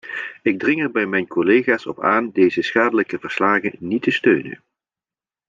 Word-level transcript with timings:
Ik 0.41 0.59
dring 0.59 0.81
er 0.81 0.91
bij 0.91 1.05
mijn 1.05 1.27
collega's 1.27 1.85
op 1.85 1.99
aan 2.01 2.31
deze 2.31 2.61
schadelijke 2.61 3.19
verslagen 3.19 3.75
niet 3.79 4.01
te 4.01 4.11
steunen. 4.11 4.63